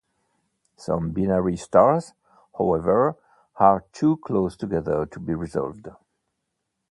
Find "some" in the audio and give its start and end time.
0.77-1.11